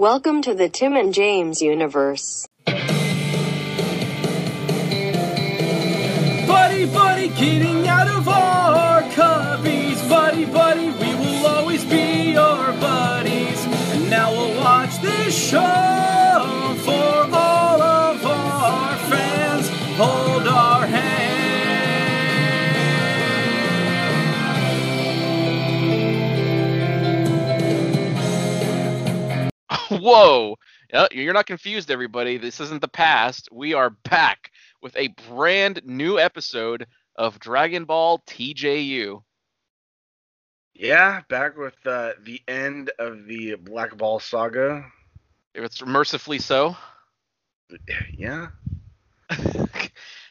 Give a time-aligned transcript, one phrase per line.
[0.00, 2.48] Welcome to the Tim and James universe.
[2.64, 2.86] Buddy,
[6.86, 10.08] buddy, getting out of our cubbies.
[10.08, 13.66] Buddy, buddy, we will always be your buddies.
[13.92, 15.89] And now we'll watch this show
[30.00, 30.56] Whoa!
[31.12, 32.38] You're not confused, everybody.
[32.38, 33.50] This isn't the past.
[33.52, 34.50] We are back
[34.80, 36.86] with a brand new episode
[37.16, 39.22] of Dragon Ball TJU.
[40.72, 44.86] Yeah, back with uh, the end of the Black Ball saga.
[45.54, 46.78] If it's mercifully so.
[48.16, 48.48] Yeah.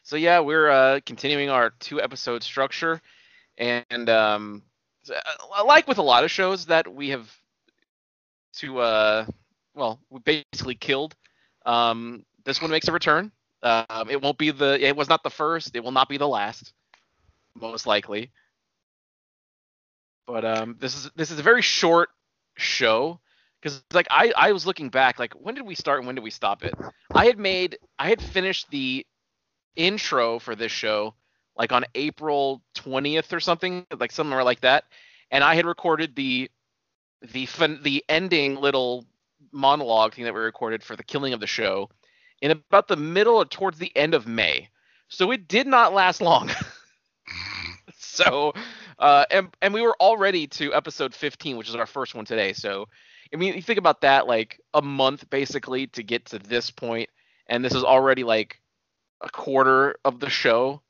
[0.01, 2.99] so yeah, we're uh, continuing our two episode structure,
[3.59, 4.63] and um,
[5.13, 7.31] uh, like with a lot of shows that we have
[8.53, 9.25] to uh,
[9.79, 11.15] well, we basically killed.
[11.65, 13.31] Um, this one makes a return.
[13.63, 14.79] Um, it won't be the.
[14.85, 15.75] It was not the first.
[15.75, 16.73] It will not be the last,
[17.55, 18.31] most likely.
[20.27, 22.09] But um, this is this is a very short
[22.55, 23.19] show
[23.61, 26.23] because like I I was looking back like when did we start and when did
[26.23, 26.73] we stop it?
[27.13, 29.05] I had made I had finished the
[29.75, 31.15] intro for this show
[31.57, 34.85] like on April 20th or something like somewhere like that,
[35.31, 36.49] and I had recorded the
[37.21, 39.05] the fin- the ending little
[39.51, 41.89] monologue thing that we recorded for the killing of the show
[42.41, 44.69] in about the middle or towards the end of May.
[45.07, 46.51] So it did not last long.
[47.97, 48.53] so
[48.99, 52.53] uh, and and we were already to episode 15, which is our first one today.
[52.53, 52.87] So
[53.33, 57.09] I mean, you think about that, like a month basically to get to this point,
[57.47, 58.59] and this is already like
[59.21, 60.81] a quarter of the show.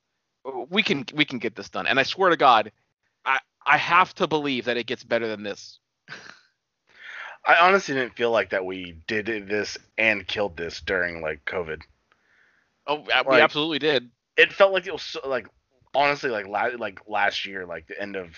[0.69, 2.71] We can we can get this done, and I swear to God,
[3.25, 5.79] I I have to believe that it gets better than this.
[7.49, 11.81] I honestly didn't feel like that we did this and killed this during like COVID.
[12.85, 14.11] Oh, we Like- absolutely did.
[14.37, 15.47] It felt like it was so, like
[15.95, 18.35] honestly like la- like last year, like the end of.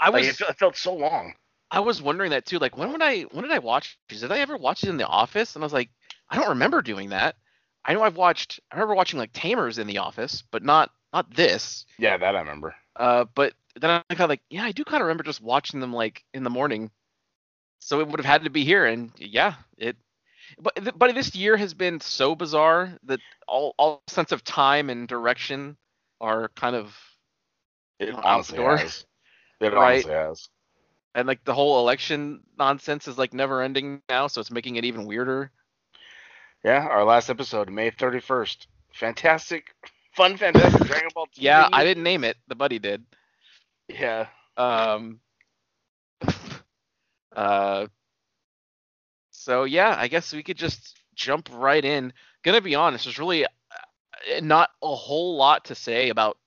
[0.00, 1.34] I like, was it, fe- it felt so long.
[1.70, 2.58] I was wondering that too.
[2.58, 3.98] Like, when would I when did I watch?
[4.08, 5.54] Did I ever watch it in the office?
[5.54, 5.90] And I was like,
[6.30, 7.36] I don't remember doing that.
[7.84, 8.58] I know I've watched.
[8.72, 11.84] I remember watching like Tamers in the office, but not not this.
[11.98, 12.74] Yeah, that I remember.
[12.96, 15.80] Uh, but then I kind of like, yeah, I do kind of remember just watching
[15.80, 16.90] them like in the morning.
[17.80, 19.96] So it would have had to be here, and yeah, it.
[20.58, 25.08] But but this year has been so bizarre that all all sense of time and
[25.08, 25.76] direction
[26.20, 26.96] are kind of
[27.98, 29.04] It honestly has.
[29.60, 30.06] It Right.
[30.06, 30.48] honestly has.
[31.14, 34.84] and like the whole election nonsense is like never ending now, so it's making it
[34.84, 35.50] even weirder.
[36.64, 38.66] Yeah, our last episode, May thirty first.
[38.92, 39.74] Fantastic,
[40.14, 41.26] fun, fantastic Dragon Ball.
[41.36, 42.36] Yeah, I didn't name it.
[42.48, 43.04] The buddy did.
[43.88, 44.28] Yeah.
[44.56, 45.20] Um.
[47.36, 47.88] Uh.
[49.30, 52.12] So yeah, I guess we could just jump right in.
[52.44, 53.48] Gonna be honest, there's really uh,
[54.42, 56.38] not a whole lot to say about.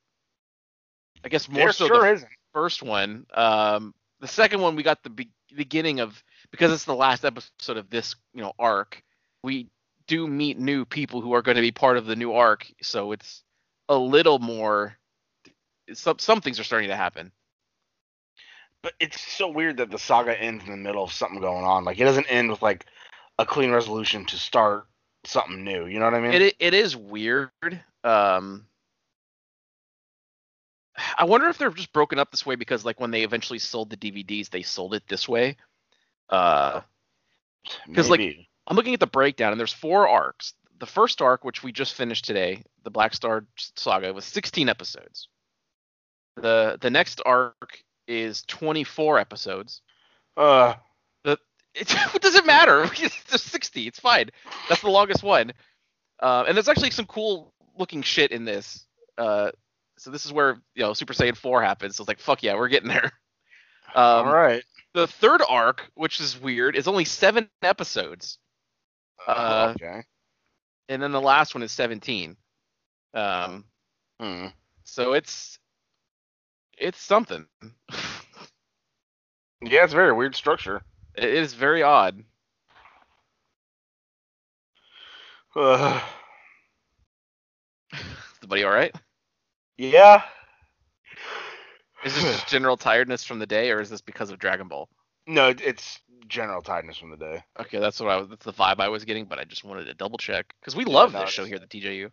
[1.23, 2.31] I guess more There so sure the isn't.
[2.53, 3.25] first one.
[3.33, 7.78] Um, the second one we got the be- beginning of because it's the last episode
[7.78, 9.03] of this you know arc.
[9.44, 9.69] We
[10.07, 13.11] do meet new people who are going to be part of the new arc, so
[13.11, 13.44] it's
[13.89, 14.97] a little more.
[15.94, 17.31] Some some things are starting to happen.
[18.81, 21.84] But it's so weird that the saga ends in the middle of something going on.
[21.84, 22.85] Like it doesn't end with like
[23.38, 24.88] a clean resolution to start
[25.25, 25.85] something new.
[25.85, 26.34] You know what I mean?
[26.34, 27.51] It it is weird.
[28.03, 28.66] Um,
[31.17, 33.90] I wonder if they're just broken up this way because like when they eventually sold
[33.90, 35.57] the DVDs, they sold it this way.
[36.29, 36.81] Uh,
[37.94, 38.19] 'cause, like,
[38.67, 40.53] I'm looking at the breakdown, and there's four arcs.
[40.79, 45.28] The first arc, which we just finished today, the Black Star Saga, was 16 episodes.
[46.35, 49.81] The the next arc is 24 episodes.
[50.38, 50.74] uh,
[51.24, 51.38] the
[51.75, 52.84] It, what does it matter?
[53.00, 53.88] It's 60.
[53.88, 54.30] It's fine.
[54.68, 55.53] That's the longest one.
[56.22, 58.86] Uh, and there's actually some cool looking shit in this.
[59.18, 59.52] Uh,
[59.97, 61.96] so this is where you know Super Saiyan 4 happens.
[61.96, 63.12] So it's like fuck yeah, we're getting there.
[63.96, 64.64] Um, all right.
[64.94, 68.38] The third arc, which is weird, is only seven episodes.
[69.28, 70.03] uh, okay.
[70.90, 72.38] and then the last one is 17.
[73.16, 73.66] Um,
[74.22, 74.47] Hmm.
[74.84, 75.58] so it's
[76.78, 77.47] it's something.
[79.61, 80.82] Yeah, it's a very weird structure.
[81.16, 82.23] it is very odd.
[85.56, 86.00] Uh,
[87.94, 88.00] Is
[88.41, 88.94] the buddy all right?
[89.78, 90.22] yeah.
[92.06, 94.88] Is this just general tiredness from the day, or is this because of Dragon Ball?
[95.28, 97.44] No, it's general tiredness from the day.
[97.59, 98.29] Okay, that's what I was.
[98.29, 100.85] That's the vibe I was getting, but I just wanted to double check because we
[100.85, 102.09] love no, this show here at the TJU.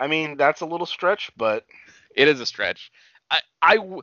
[0.00, 1.66] I mean, that's a little stretch, but
[2.14, 2.90] It is a stretch.
[3.30, 4.02] I I w-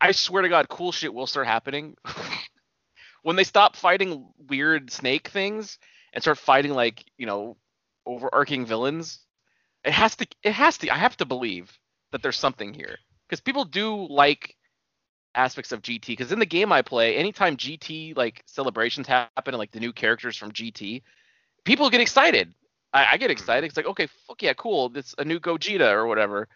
[0.00, 1.96] I swear to God, cool shit will start happening
[3.22, 5.78] when they stop fighting weird snake things
[6.12, 7.56] and start fighting like you know
[8.06, 9.18] overarching villains,
[9.84, 10.26] it has to.
[10.42, 10.90] It has to.
[10.90, 11.76] I have to believe
[12.12, 12.98] that there's something here
[13.28, 14.56] because people do like
[15.36, 16.06] aspects of GT.
[16.08, 19.92] Because in the game I play, anytime GT like celebrations happen and like the new
[19.92, 21.02] characters from GT,
[21.64, 22.54] people get excited.
[22.92, 23.32] I, I get mm-hmm.
[23.32, 23.66] excited.
[23.66, 24.90] It's like, okay, fuck yeah, cool.
[24.96, 26.48] It's a new Gogeta or whatever.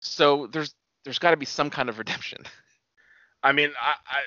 [0.00, 0.74] So there's
[1.06, 2.40] there's got to be some kind of redemption.
[3.42, 4.18] I mean, I, I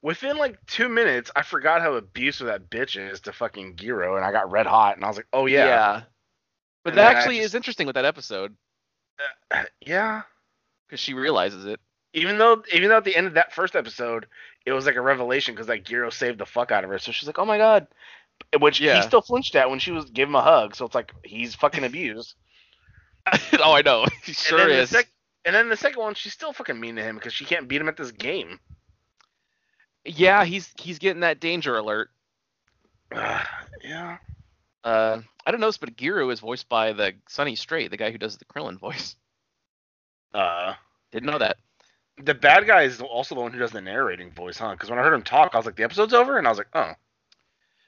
[0.00, 4.24] within like two minutes, I forgot how abusive that bitch is to fucking Giro, and
[4.24, 6.02] I got red hot, and I was like, oh yeah, Yeah.
[6.84, 8.56] But And that actually just- is interesting with that episode
[9.50, 10.22] Uh, yeah.
[10.86, 11.80] because she realizes it.
[12.14, 14.26] Even though, even though at the end of that first episode,
[14.64, 17.10] it was like a revelation because like Giro saved the fuck out of her, so
[17.12, 17.88] she's like, oh my god,
[18.60, 18.96] which Yeah.
[18.96, 20.76] he still flinched at when she was giving him a hug.
[20.76, 22.34] So it's like he's fucking abused.
[23.58, 24.06] oh, I know.
[24.24, 24.90] He sure and then is.
[24.90, 25.08] The sec-
[25.44, 27.80] and then the second one, she's still fucking mean to him because she can't beat
[27.80, 28.60] him at this game.
[30.04, 32.10] Yeah, he's he's getting that danger alert.
[33.12, 34.18] yeah.
[34.84, 38.18] Uh, I don't know, but Giru is voiced by the Sonny Strait, the guy who
[38.18, 39.16] does the Krillin voice.
[40.34, 40.74] Uh,
[41.10, 41.56] Didn't know that.
[42.22, 44.72] the bad guy is also the one who does the narrating voice, huh?
[44.72, 46.58] Because when I heard him talk, I was like, the episode's over, and I was
[46.58, 46.92] like, oh.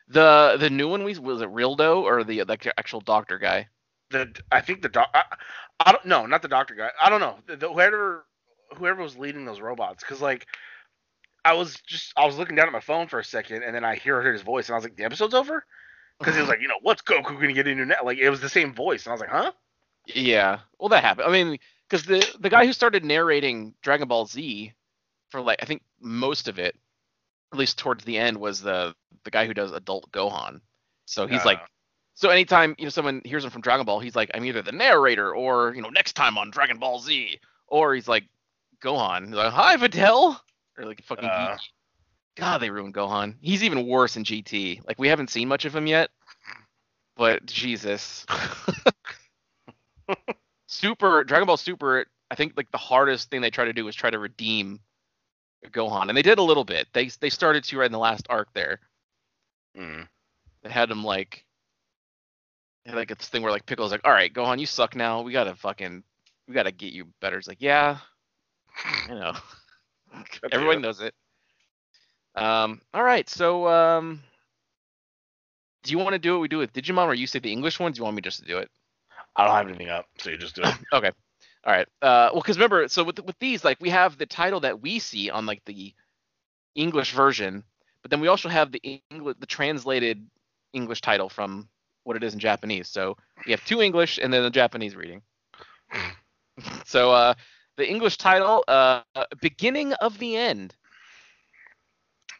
[0.08, 3.68] The the new one we was it Rildo or the like actual doctor guy?
[4.10, 5.08] The I think the doc.
[5.14, 5.24] I,
[5.80, 6.90] I don't know, not the doctor guy.
[7.00, 7.36] I don't know.
[7.46, 8.26] The, the, whoever
[8.76, 10.46] whoever was leading those robots, because like.
[11.42, 13.82] I was just I was looking down at my phone for a second, and then
[13.84, 15.64] I hear heard his voice, and I was like, "The episode's over,"
[16.18, 18.40] because he was like, "You know, what's Goku gonna get into net?" Like it was
[18.42, 19.52] the same voice, and I was like, "Huh?"
[20.06, 20.60] Yeah.
[20.78, 21.28] Well, that happened.
[21.28, 21.58] I mean,
[21.88, 24.72] because the the guy who started narrating Dragon Ball Z
[25.30, 26.76] for like I think most of it,
[27.52, 30.60] at least towards the end, was the the guy who does Adult Gohan.
[31.06, 31.66] So he's like, Uh.
[32.20, 34.72] So anytime you know someone hears him from Dragon Ball, he's like, I'm either the
[34.72, 38.24] narrator or you know next time on Dragon Ball Z, or he's like
[38.82, 39.28] Gohan.
[39.28, 40.38] He's like, Hi Videl,
[40.76, 41.24] or like fucking.
[41.24, 41.56] Uh.
[42.36, 43.36] God, they ruined Gohan.
[43.40, 44.86] He's even worse in GT.
[44.86, 46.10] Like we haven't seen much of him yet,
[47.16, 48.26] but Jesus.
[50.66, 53.94] Super Dragon Ball Super, I think like the hardest thing they try to do is
[53.94, 54.80] try to redeem
[55.68, 56.86] Gohan, and they did a little bit.
[56.92, 58.78] They they started to right in the last arc there.
[59.74, 60.06] Mm.
[60.62, 61.46] They had him like,
[62.94, 65.22] like this thing where like Piccolo's like, all right, Gohan, you suck now.
[65.22, 66.02] We gotta fucking,
[66.48, 67.38] we gotta get you better.
[67.38, 67.98] It's like, yeah,
[69.08, 69.32] I know.
[70.52, 71.14] Everyone knows it.
[72.34, 74.20] Um, all right, so um,
[75.82, 77.80] do you want to do what we do with Digimon, or you say the English
[77.80, 77.92] one?
[77.92, 78.70] Do you want me just to do it?
[79.36, 80.74] I don't have anything up, so you just do it.
[80.92, 81.10] Okay.
[81.64, 81.86] All right.
[82.00, 84.98] Uh, well, because remember, so with with these, like we have the title that we
[84.98, 85.94] see on like the
[86.74, 87.64] English version,
[88.02, 90.26] but then we also have the English, the translated
[90.72, 91.68] English title from
[92.04, 92.88] what it is in Japanese.
[92.88, 93.16] So
[93.46, 95.22] we have two English and then the Japanese reading.
[96.84, 97.34] so uh,
[97.76, 99.02] the English title, uh,
[99.40, 100.74] beginning of the end.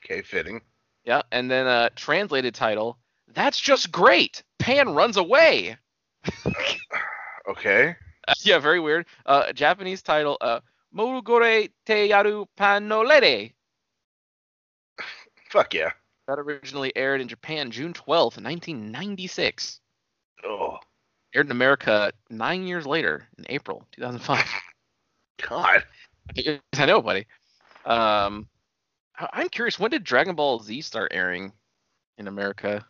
[0.05, 0.61] okay, fitting.
[1.05, 2.99] Yeah, and then uh, translated title,
[3.33, 4.43] that's just great.
[4.59, 5.77] Pan runs away.
[7.49, 7.97] Okay.
[8.43, 9.07] Yeah, very weird.
[9.27, 10.61] Uh, Japanese title, uh,
[10.95, 13.55] Morugore te yaru panolere.
[15.49, 15.91] Fuck yeah.
[16.31, 19.81] That originally aired in Japan June 12th, 1996.
[20.45, 20.79] Oh
[21.35, 24.45] Aired in America nine years later in April 2005.
[25.49, 25.83] God.
[26.77, 27.27] I know, buddy.
[27.85, 28.47] Um,
[29.19, 31.53] I'm curious, when did Dragon Ball Z start airing
[32.17, 32.87] in America?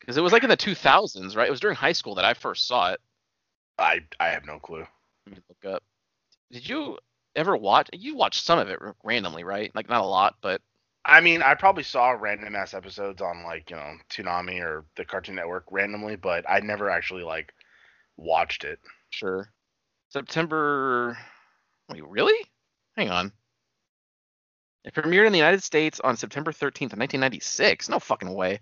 [0.00, 1.48] Because it was like in the 2000s, right?
[1.48, 3.00] It was during high school that I first saw it.
[3.78, 4.84] I I have no clue.
[5.26, 5.82] Let me look up.
[6.52, 6.98] Did you
[7.36, 7.88] ever watch?
[7.94, 9.74] You watched some of it randomly, right?
[9.74, 10.60] Like not a lot, but
[11.04, 15.04] I mean, I probably saw random ass episodes on like you know Toonami or the
[15.04, 17.52] Cartoon Network randomly, but I never actually like
[18.16, 18.78] watched it.
[19.10, 19.50] sure.
[20.10, 21.18] September.
[21.90, 22.38] Wait, really?
[22.96, 23.32] Hang on.
[24.84, 27.88] It premiered in the United States on September 13th, 1996.
[27.88, 28.60] No fucking way.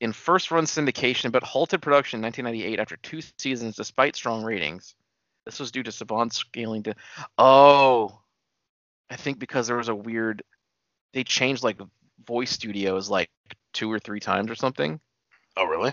[0.00, 4.94] In first run syndication, but halted production in 1998 after two seasons despite strong ratings.
[5.44, 6.94] This was due to Saban scaling to.
[7.36, 8.18] Oh,
[9.10, 10.42] I think because there was a weird.
[11.14, 11.78] They changed like
[12.26, 13.30] voice studios like
[13.72, 15.00] two or three times or something.
[15.56, 15.92] Oh really?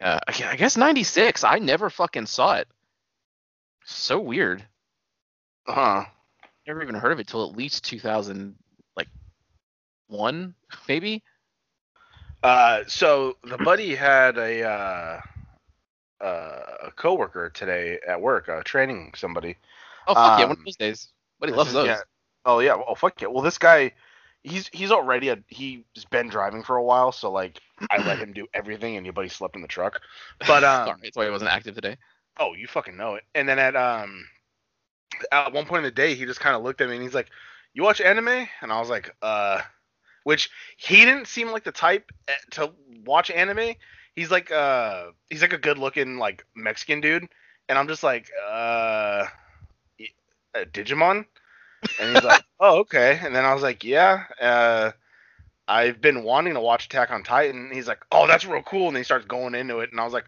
[0.00, 1.44] Uh, I guess 96.
[1.44, 2.68] I never fucking saw it.
[3.84, 4.64] So weird.
[5.66, 6.04] Huh.
[6.66, 8.54] Never even heard of it till at least 2000,
[8.96, 9.08] like
[10.06, 10.54] one
[10.88, 11.22] maybe.
[12.42, 15.20] Uh, so the buddy had a uh,
[16.24, 19.56] uh, a coworker today at work, uh, training somebody.
[20.06, 21.08] Oh fuck yeah, one of Um, those days.
[21.40, 21.86] But he loves those.
[21.86, 22.00] Yeah.
[22.44, 22.74] Oh yeah.
[22.74, 23.28] Oh fuck yeah.
[23.28, 23.92] Well, this guy,
[24.44, 27.60] he's he's already a he's been driving for a while, so like
[27.90, 30.00] I let him do everything, and nobody slept in the truck.
[30.46, 31.96] But um, Sorry, that's why he wasn't active today.
[32.38, 33.24] Oh, you fucking know it.
[33.34, 34.26] And then at um
[35.32, 37.14] at one point in the day he just kind of looked at me and he's
[37.14, 37.28] like,
[37.72, 39.62] "You watch anime?" And I was like, "Uh,
[40.24, 42.72] which he didn't seem like the type eh, to
[43.04, 43.74] watch anime.
[44.14, 47.28] He's like uh he's like a good looking like Mexican dude,
[47.68, 49.26] and I'm just like uh,
[50.54, 51.26] uh Digimon,
[52.00, 54.92] and he's like oh okay, and then I was like yeah uh.
[55.66, 57.56] I've been wanting to watch Attack on Titan.
[57.56, 60.04] And he's like, "Oh, that's real cool," and he starts going into it, and I
[60.04, 60.26] was like,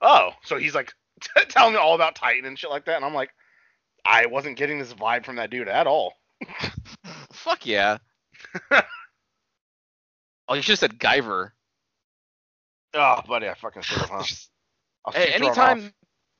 [0.00, 0.92] "Oh," so he's like
[1.48, 3.30] telling me all about Titan and shit like that, and I'm like,
[4.04, 6.14] I wasn't getting this vibe from that dude at all.
[7.32, 7.98] Fuck yeah.
[8.70, 11.52] oh, you should have said Guyver.
[12.94, 14.10] Oh, buddy, I fucking should have.
[14.10, 15.12] Huh?
[15.12, 15.92] Hey, anytime.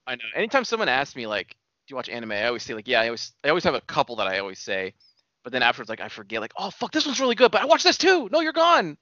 [0.07, 0.25] I know.
[0.35, 3.07] Anytime someone asks me like, "Do you watch anime?" I always say like, "Yeah." I
[3.07, 4.95] always I always have a couple that I always say,
[5.45, 7.67] but then afterwards like I forget like, "Oh fuck, this one's really good," but I
[7.67, 8.29] watched this too.
[8.33, 8.97] No, you're gone.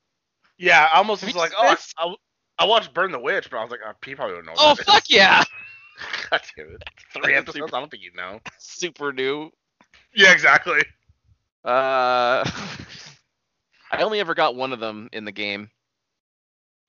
[0.59, 1.77] Yeah, I almost was like, oh, I.
[1.99, 2.15] I,
[2.59, 4.53] I watched Burn the Witch, but I was like, oh, he probably don't know.
[4.59, 5.41] Oh fuck yeah.
[5.41, 5.47] is.
[6.31, 6.83] God damn it.
[7.15, 7.73] Three episodes?
[7.73, 8.39] I don't think you know.
[8.59, 9.51] Super new.
[10.15, 10.81] Yeah, exactly.
[11.65, 12.45] Uh,
[13.91, 15.71] I only ever got one of them in the game.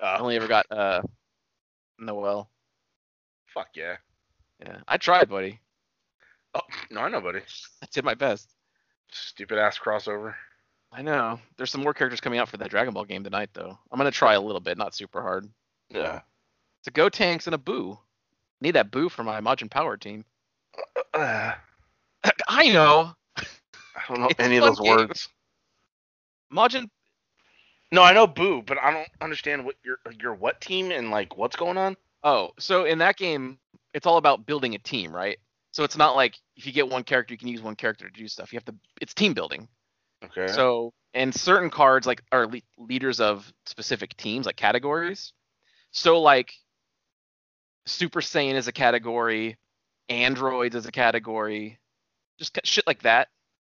[0.01, 1.01] I Uh, only ever got uh
[1.99, 2.49] Noel.
[3.53, 3.97] fuck yeah.
[4.59, 5.59] Yeah, I tried, buddy.
[6.53, 7.39] Oh, no, I know, buddy.
[7.81, 8.53] I did my best.
[9.11, 10.33] Stupid ass crossover.
[10.91, 11.39] I know.
[11.57, 13.77] There's some more characters coming out for that Dragon Ball game tonight, though.
[13.91, 15.47] I'm gonna try a little bit, not super hard.
[15.89, 16.21] Yeah.
[16.79, 17.97] It's a Gotenks and a Boo.
[18.59, 20.25] Need that Boo for my Majin Power team.
[21.13, 21.53] Uh,
[22.47, 23.13] I know.
[23.37, 23.43] I
[24.07, 24.95] don't know It's any of those game.
[24.95, 25.29] words.
[26.53, 26.89] Majin.
[27.91, 31.37] No, I know Boo, but I don't understand what your your what team and like
[31.37, 31.95] what's going on.
[32.23, 33.57] Oh, so in that game,
[33.93, 35.37] it's all about building a team, right?
[35.71, 38.19] So it's not like if you get one character, you can use one character to
[38.19, 38.51] do stuff.
[38.51, 38.75] You have to.
[39.01, 39.67] It's team building.
[40.23, 40.51] Okay.
[40.51, 45.33] So, and certain cards like are le- leaders of specific teams, like categories.
[45.91, 46.53] So, like
[47.85, 49.57] Super Saiyan is a category,
[50.09, 51.79] androids is a category,
[52.37, 53.29] just shit like that.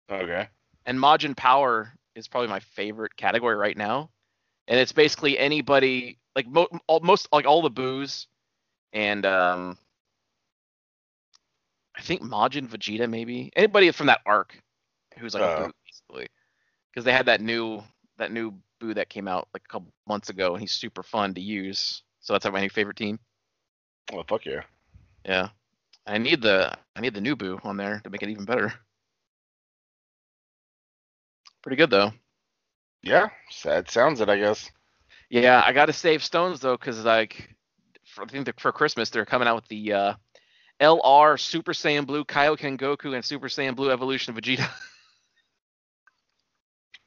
[0.09, 0.47] okay.
[0.85, 4.09] And Majin Power is probably my favorite category right now.
[4.67, 8.27] And it's basically anybody like mo- all, most like all the boos
[8.93, 9.77] and um
[11.95, 14.57] I think Majin Vegeta maybe anybody from that arc
[15.17, 15.63] who's like Uh.
[15.63, 16.27] a boo basically
[16.91, 17.83] because they had that new
[18.17, 21.33] that new boo that came out like a couple months ago and he's super fun
[21.33, 22.03] to use.
[22.19, 23.19] So that's my new favorite team.
[24.13, 24.61] Oh fuck yeah.
[25.25, 25.49] Yeah.
[26.07, 28.73] I need the I need the new boo on there to make it even better.
[31.61, 32.11] Pretty good though.
[33.03, 33.29] Yeah.
[33.49, 34.71] Sad sounds it, I guess.
[35.29, 37.55] Yeah, I got to save stones though, because like,
[38.05, 40.13] for, I think that for Christmas they're coming out with the uh,
[40.81, 44.67] LR Super Saiyan Blue Kaioken Goku and Super Saiyan Blue Evolution Vegeta.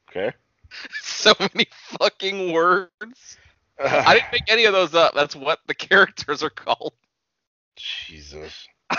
[0.09, 0.31] Okay.
[1.01, 1.67] so many
[1.99, 3.37] fucking words.
[3.77, 5.13] I didn't make any of those up.
[5.13, 6.93] That's what the characters are called.
[7.75, 8.65] Jesus.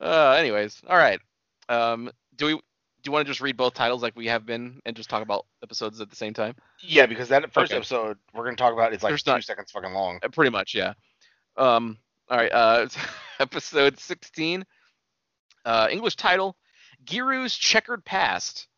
[0.00, 1.20] Uh, anyways, all right.
[1.68, 2.60] Um, do we
[3.02, 5.22] do you want to just read both titles like we have been and just talk
[5.22, 6.54] about episodes at the same time?
[6.82, 7.76] Yeah, because that first Okay.
[7.78, 10.18] episode we're gonna talk about it's like There's two not- seconds fucking long.
[10.22, 10.94] Uh, Pretty much, yeah.
[11.56, 12.52] Um, all right.
[12.52, 12.88] Uh,
[13.40, 14.64] episode 16.
[15.64, 16.56] Uh, English title:
[17.04, 18.68] Giru's Checkered Past.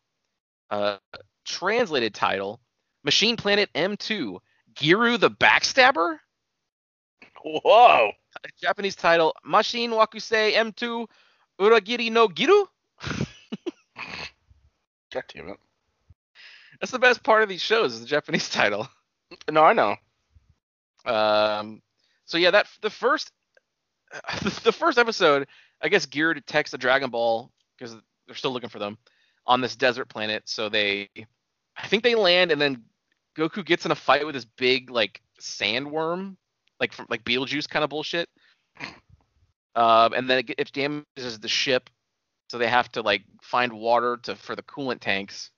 [0.69, 0.97] Uh,
[1.45, 2.59] translated title:
[3.03, 4.37] Machine Planet M2.
[4.75, 6.17] Giru the Backstabber.
[7.43, 8.11] Whoa.
[8.61, 11.07] Japanese title: Machine Wakusei M2
[11.59, 12.67] Uragiri no Giru.
[15.13, 15.57] God damn it.
[16.79, 18.87] That's the best part of these shows is the Japanese title.
[19.49, 19.95] No, I know.
[21.05, 21.81] Um,
[22.25, 23.31] so yeah, that the first
[24.63, 25.47] the first episode,
[25.81, 27.95] I guess Giru detects the Dragon Ball because
[28.27, 28.97] they're still looking for them
[29.45, 30.43] on this desert planet.
[30.45, 31.09] So they,
[31.77, 32.83] I think they land, and then
[33.37, 36.35] Goku gets in a fight with this big like sandworm,
[36.79, 38.29] like from like Beetlejuice kind of bullshit.
[39.73, 41.89] Um, and then it, it damages the ship,
[42.51, 45.51] so they have to like find water to for the coolant tanks.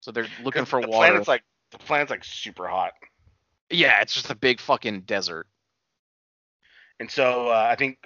[0.00, 1.08] So they're looking for the water.
[1.08, 2.92] planet's like the planet's like super hot.
[3.70, 5.46] yeah, it's just a big fucking desert.
[7.00, 7.96] And so uh, I think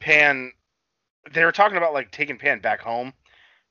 [0.00, 0.52] Pan,
[1.34, 3.12] they were talking about like taking Pan back home,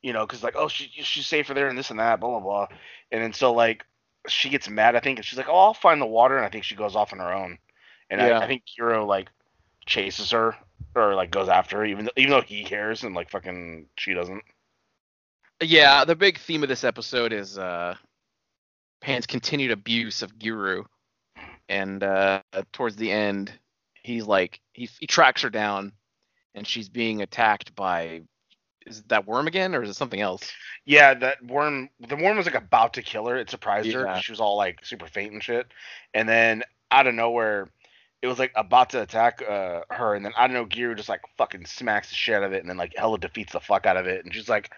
[0.03, 2.39] you know, because like oh she she's safer there and this and that blah blah
[2.41, 2.67] blah,
[3.11, 3.83] and then so like
[4.27, 6.49] she gets mad I think and she's like oh I'll find the water and I
[6.49, 7.57] think she goes off on her own,
[8.11, 8.37] and Yeah.
[8.37, 9.29] I, I think Hero like
[9.87, 10.55] chases her
[10.95, 14.13] or like goes after her even though, even though he cares and like fucking she
[14.13, 14.43] doesn't.
[15.61, 17.95] Yeah, the big theme of this episode is uh,
[19.01, 20.85] Pan's continued abuse of Giru,
[21.67, 22.41] and uh,
[22.71, 23.51] towards the end,
[24.03, 25.91] he's like he he tracks her down,
[26.55, 28.21] and she's being attacked by
[28.85, 30.51] is it that worm again or is it something else?
[30.85, 31.89] Yeah, that worm.
[32.07, 33.37] The worm was like about to kill her.
[33.37, 34.05] It surprised her.
[34.05, 34.19] Yeah.
[34.19, 35.67] She was all like super faint and shit.
[36.13, 37.69] And then out of nowhere,
[38.21, 40.15] it was like about to attack uh, her.
[40.15, 42.61] And then I don't know, Giru just like fucking smacks the shit out of it,
[42.61, 44.25] and then like hella defeats the fuck out of it.
[44.25, 44.71] And she's like,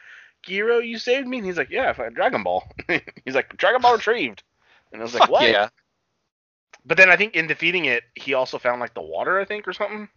[0.43, 1.38] Giro, you saved me?
[1.38, 2.63] And he's like, yeah, Dragon Ball.
[3.25, 4.43] he's like, Dragon Ball retrieved.
[4.91, 5.50] And I was like, Fuck what?
[5.50, 5.69] yeah.
[6.86, 9.67] But then I think in defeating it, he also found like the water, I think,
[9.67, 10.10] or something.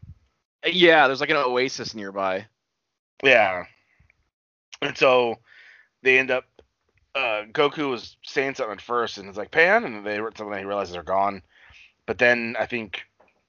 [0.66, 2.47] Yeah, there's like an oasis nearby.
[3.23, 3.64] Yeah.
[4.81, 5.37] And so
[6.02, 6.45] they end up.
[7.14, 10.59] Uh, Goku was saying something at first, and it's like Pan, and they were something
[10.59, 11.43] he realizes they're gone.
[12.07, 13.02] But then I think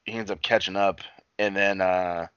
[0.06, 1.02] he ends up catching up,
[1.38, 2.28] and then uh,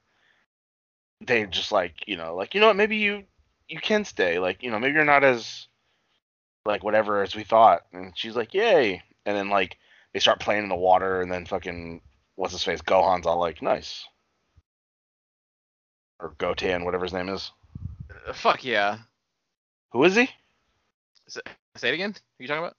[1.21, 3.23] they just like you know like you know what maybe you
[3.67, 5.67] you can stay like you know maybe you're not as
[6.65, 9.77] like whatever as we thought, and she's like yay, and then like
[10.13, 12.01] they start playing in the water, and then fucking
[12.35, 14.05] what's his face Gohan's all like nice
[16.19, 17.51] or Gotan whatever his name is.
[18.27, 18.97] Uh, Fuck yeah.
[19.91, 20.29] Who is he?
[21.27, 22.13] Say it again.
[22.37, 22.75] Who you talking about?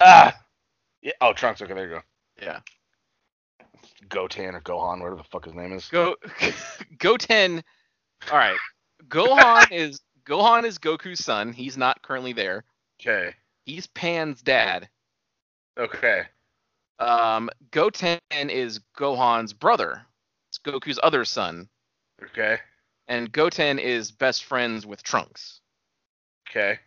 [0.00, 0.38] Ah,
[1.02, 1.12] yeah.
[1.20, 1.62] Oh, Trunks.
[1.62, 2.00] Okay, there you go.
[2.42, 2.60] Yeah.
[4.08, 5.88] Gotan or Gohan, whatever the fuck his name is.
[5.88, 6.16] Go
[6.98, 7.62] Goten.
[8.30, 8.56] All right.
[9.08, 11.52] Gohan is Gohan is Goku's son.
[11.52, 12.64] He's not currently there.
[13.00, 13.34] Okay.
[13.64, 14.88] He's Pan's dad.
[15.78, 16.22] Okay.
[16.98, 20.02] Um, Goten is Gohan's brother.
[20.48, 21.68] It's Goku's other son.
[22.22, 22.58] Okay.
[23.08, 25.60] And Goten is best friends with Trunks,
[26.48, 26.78] Okay.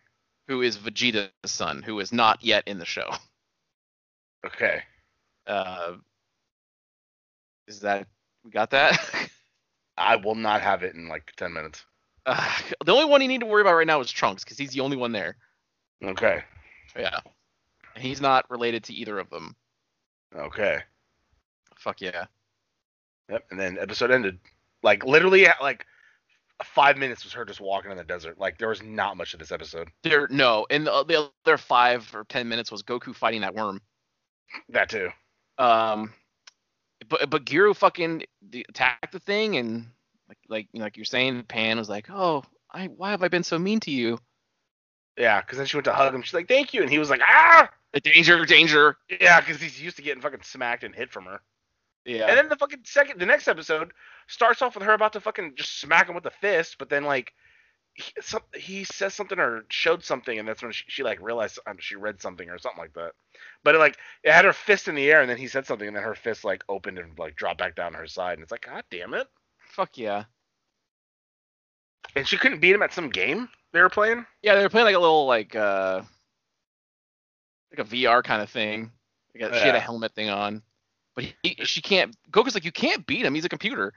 [0.48, 3.10] who is Vegeta's son, who is not yet in the show.
[4.46, 4.82] Okay.
[5.48, 5.94] Uh,
[7.70, 8.08] is that
[8.44, 9.00] we got that?
[9.98, 11.86] I will not have it in like ten minutes.
[12.26, 14.72] uh, the only one you need to worry about right now is Trunks, because he's
[14.72, 15.38] the only one there.
[16.04, 16.44] Okay.
[16.98, 17.20] Yeah.
[17.96, 19.56] And he's not related to either of them.
[20.36, 20.80] Okay.
[21.78, 22.26] Fuck yeah.
[23.30, 23.46] Yep.
[23.52, 24.40] And then episode ended.
[24.82, 25.86] Like literally, like
[26.64, 28.40] five minutes was her just walking in the desert.
[28.40, 29.90] Like there was not much of this episode.
[30.04, 33.82] There no, and the, the other five or ten minutes was Goku fighting that worm.
[34.70, 35.10] That too.
[35.58, 36.14] Um,
[37.08, 38.24] but but Giru fucking
[38.68, 39.88] attacked the thing and
[40.27, 43.27] like like you know, like you're saying, Pan was like, oh, I why have I
[43.27, 44.20] been so mean to you?
[45.18, 45.41] Yeah.
[45.41, 46.22] Because then she went to hug him.
[46.22, 47.70] She's like, "Thank you," and he was like, "Ah."
[48.03, 48.98] Danger, danger.
[49.10, 49.39] Yeah.
[49.39, 51.41] Because he's used to getting fucking smacked and hit from her.
[52.06, 52.28] Yeah.
[52.28, 53.91] And then the fucking second, the next episode
[54.28, 57.04] starts off with her about to fucking just smack him with a fist, but then
[57.04, 57.34] like
[57.93, 61.60] he, some, he says something or showed something, and that's when she, she like realized
[61.67, 63.12] um, she read something or something like that.
[63.63, 65.88] But it, like it had her fist in the air, and then he said something,
[65.88, 68.43] and then her fist like opened and like dropped back down to her side, and
[68.43, 69.28] it's like, God damn it!
[69.69, 70.25] Fuck yeah.
[72.15, 74.25] And she couldn't beat him at some game they were playing.
[74.41, 76.02] Yeah, they were playing like a little like uh
[77.71, 78.91] like a VR kind of thing.
[79.36, 80.63] Like a, She had a helmet thing on,
[81.15, 82.15] but he, she can't.
[82.32, 83.36] Goku's like, you can't beat him.
[83.36, 83.93] He's a computer.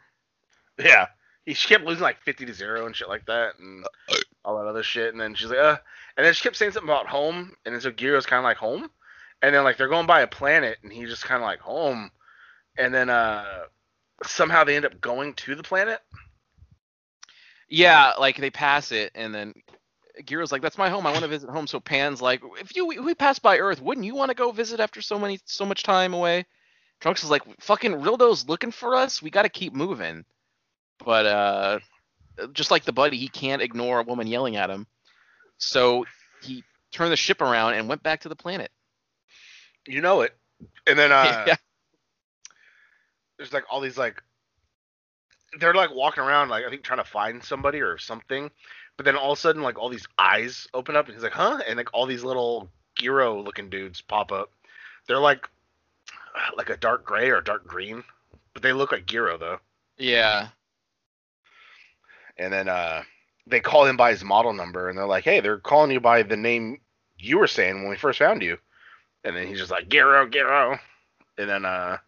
[0.78, 1.06] Yeah.
[1.44, 3.84] He, she kept losing like 50 to 0 and shit like that and
[4.44, 5.12] all that other shit.
[5.12, 5.78] And then she's like, uh.
[6.16, 7.52] And then she kept saying something about home.
[7.64, 8.90] And then so Giro's kind of like, home?
[9.42, 12.10] And then like they're going by a planet and he just kind of like, home.
[12.78, 13.64] And then uh
[14.26, 16.00] somehow they end up going to the planet.
[17.68, 19.54] Yeah, like they pass it, and then
[20.26, 21.06] Giro's like, "That's my home.
[21.06, 24.06] I want to visit home." So Pan's like, "If you we pass by Earth, wouldn't
[24.06, 26.44] you want to go visit after so many so much time away?"
[27.00, 29.22] Trunks is like, "Fucking Rildo's looking for us.
[29.22, 30.24] We got to keep moving."
[31.04, 31.78] But uh,
[32.52, 34.86] just like the buddy, he can't ignore a woman yelling at him.
[35.58, 36.04] So
[36.42, 38.70] he turned the ship around and went back to the planet.
[39.86, 40.36] You know it.
[40.86, 41.56] And then uh yeah.
[43.36, 44.22] there's like all these like
[45.58, 48.50] they're like walking around like I think trying to find somebody or something.
[48.96, 51.32] But then all of a sudden like all these eyes open up and he's like,
[51.32, 54.50] "Huh?" And like all these little Giro looking dudes pop up.
[55.08, 55.48] They're like
[56.56, 58.04] like a dark gray or dark green,
[58.54, 59.58] but they look like Giro though.
[59.98, 60.48] Yeah.
[62.38, 63.02] And then uh
[63.46, 66.22] they call him by his model number and they're like, "Hey, they're calling you by
[66.22, 66.80] the name
[67.18, 68.58] you were saying when we first found you."
[69.24, 70.78] And then he's just like, "Giro, Giro."
[71.38, 71.98] And then uh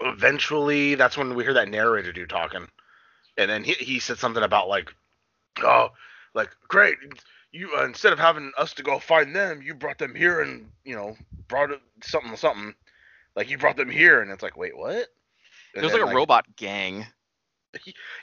[0.00, 2.68] eventually that's when we hear that narrator dude talking.
[3.36, 4.92] And then he he said something about like,
[5.62, 5.90] "Oh,
[6.34, 6.96] like great,
[7.52, 10.70] you uh, instead of having us to go find them, you brought them here and,
[10.84, 11.16] you know,
[11.48, 11.70] brought
[12.02, 12.74] something something.
[13.36, 15.08] Like you brought them here." And it's like, "Wait, what?"
[15.74, 17.06] It was then, like a robot gang.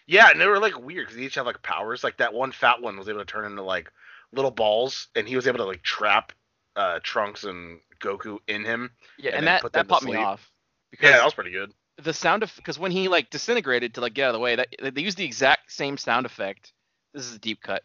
[0.08, 2.04] Yeah, and they were like weird because they each have like powers.
[2.04, 3.92] Like that one fat one was able to turn into like
[4.34, 6.32] little balls, and he was able to like trap
[6.76, 8.92] uh Trunks and Goku in him.
[9.18, 10.52] Yeah, And and, that put that popped me off
[10.92, 11.72] because Yeah, that was pretty good.
[12.04, 14.56] the sound of because when he like disintegrated to like get out of the way,
[14.56, 16.74] that they used the exact same sound effect.
[17.14, 17.84] This is a deep cut.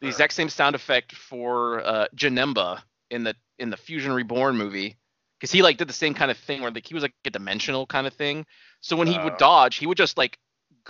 [0.00, 0.08] The Uh.
[0.08, 4.96] exact same sound effect for uh, Janemba in the in the Fusion Reborn movie,
[5.38, 7.30] because he like did the same kind of thing where like he was like a
[7.30, 8.46] dimensional kind of thing.
[8.80, 9.36] So when he would Uh.
[9.36, 10.38] dodge, he would just like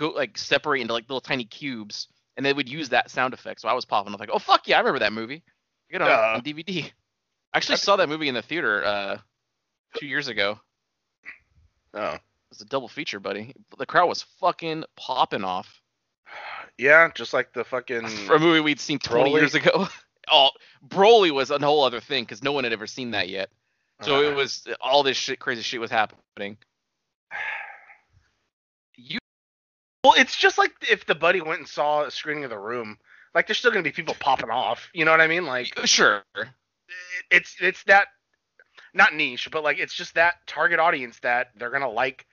[0.01, 3.61] go like separate into like little tiny cubes, and they would use that sound effect.
[3.61, 4.11] So I was popping.
[4.11, 5.43] I was like, oh fuck yeah, I remember that movie.
[5.93, 6.33] I got it on, Yeah.
[6.35, 6.91] on DVD.
[7.53, 9.17] I actually saw that movie in the theater uh,
[9.97, 10.59] two years ago.
[11.93, 12.13] Oh.
[12.15, 13.53] It was a double feature, buddy.
[13.77, 15.81] The crowd was fucking popping off.
[16.77, 18.07] Yeah, just like the fucking.
[18.25, 19.33] for a movie we'd seen 20 Broly?
[19.39, 19.87] years ago.
[20.31, 20.49] oh,
[20.87, 23.49] Broly was a whole other thing because no one had ever seen that yet.
[24.01, 26.57] So it Uh, was all this shit, crazy shit was happening.
[28.95, 29.19] You
[30.03, 32.97] Well, it's just like if the buddy went and saw a screening of the room.
[33.33, 34.89] Like, there's still gonna be people popping off.
[34.93, 35.45] You know what I mean?
[35.45, 36.23] Like, sure?
[37.29, 38.07] it's it's that
[38.93, 42.25] not niche, but like it's just that target audience that they're gonna like.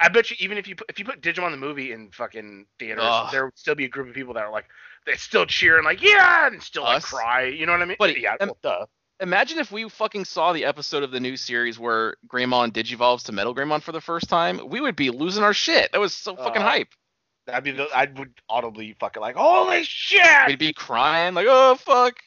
[0.00, 2.66] I bet you even if you put, if you put Digimon the movie in fucking
[2.78, 3.32] theaters, Ugh.
[3.32, 4.66] there would still be a group of people that are like
[5.06, 7.44] they still cheering like yeah and still like cry.
[7.44, 7.96] You know what I mean?
[7.98, 8.88] But, yeah, um, well.
[9.20, 13.32] Imagine if we fucking saw the episode of the new series where Greymon digivolves to
[13.32, 14.60] Metal Greymon for the first time.
[14.68, 15.90] We would be losing our shit.
[15.92, 16.88] That was so fucking Uh, hype.
[17.46, 22.18] That'd be I would audibly fucking like holy shit, We'd be crying like, oh fuck.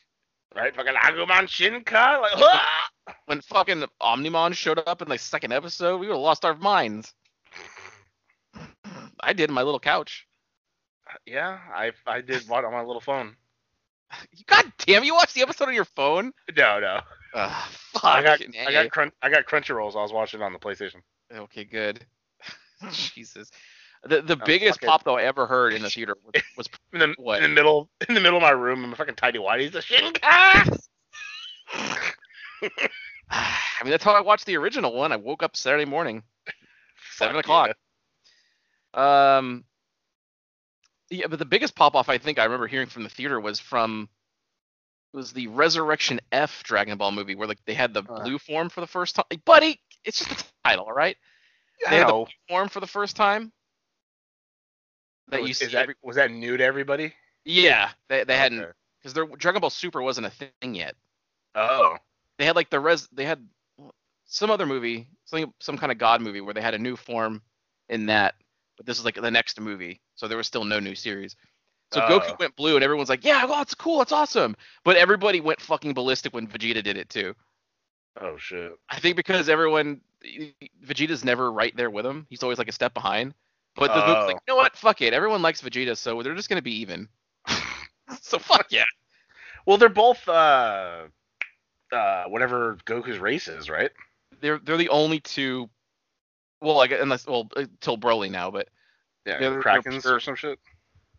[0.56, 0.76] right?
[0.76, 2.90] Fucking Agumon Shinka like ah!
[3.26, 7.14] When fucking Omnimon showed up in the second episode, we would have lost our minds.
[9.22, 10.26] I did in my little couch.
[11.26, 13.36] yeah, I I did what on my little phone.
[14.48, 16.32] God damn, you watched the episode on your phone?
[16.56, 17.00] No, no,
[17.34, 18.04] Ugh, fuck.
[18.06, 18.42] I got.
[18.68, 19.96] I got crunch I got Crunchyrolls.
[19.96, 21.02] I was watching it on the PlayStation.
[21.34, 22.06] Okay, good.
[22.92, 23.52] Jesus.
[24.04, 26.70] The the Oh, biggest fucking- pop though I ever heard in the theater was, was
[26.94, 27.38] in the What?
[27.44, 29.72] in the middle in the middle of my room in my fucking tidy whities.
[29.74, 30.80] The Shinka.
[33.30, 35.12] I mean that's how I watched the original one.
[35.12, 36.24] I woke up Saturday morning,
[37.16, 37.76] seven o'clock.
[38.94, 39.64] Um,
[41.12, 43.60] yeah, but the biggest pop off I think I remember hearing from the theater was
[43.60, 44.10] from
[45.14, 48.24] was the Resurrection F Dragon Ball movie where like they had the Uh.
[48.24, 49.26] blue form for the first time.
[49.30, 51.18] Like, buddy, it's just the title, all right?
[51.82, 51.90] Yeah.
[51.90, 53.52] They had the blue form for the first time.
[55.28, 57.14] That you was, see that every- was that new to everybody?
[57.46, 58.66] yeah, they they hadn't
[59.00, 60.96] because their Dragon Ball Super wasn't a thing yet.
[61.56, 61.98] Oh.
[62.38, 63.48] They had like the res they had
[64.26, 67.42] some other movie, something some kind of god movie where they had a new form
[67.90, 68.36] in that,
[68.82, 71.36] but this is like the next movie, so there was still no new series.
[71.92, 72.20] So Oh.
[72.20, 75.62] Goku went blue, and everyone's like, "Yeah, well, it's cool, it's awesome." But everybody went
[75.62, 77.36] fucking ballistic when Vegeta did it too.
[78.20, 78.74] Oh shit.
[78.90, 80.02] I think because everyone,
[80.86, 82.26] Vegeta's never right there with him.
[82.30, 83.34] He's always like a step behind.
[83.76, 84.40] But the movie's like, Oh.
[84.48, 84.76] you know what?
[84.76, 85.14] Fuck it.
[85.14, 87.08] Everyone likes Vegeta, so they're just gonna be even.
[88.22, 88.84] so fuck yeah.
[89.66, 91.04] Well, they're both uh
[91.92, 93.92] uh whatever Goku's race is, right?
[94.42, 95.70] They're they're the only two.
[96.62, 98.70] Well, like unless well uh, until Broly now, but
[99.26, 100.60] Yeah, they're- they're Krakens pure- or some shit.